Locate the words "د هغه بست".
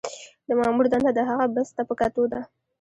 1.15-1.73